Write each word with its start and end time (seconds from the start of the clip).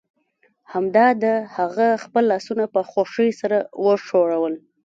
همدا 0.73 1.07
ده 1.21 1.33
هغه 1.55 1.87
خپل 2.03 2.23
لاسونه 2.31 2.65
په 2.73 2.81
خوښۍ 2.91 3.29
سره 3.41 3.57
وښورول 3.83 4.53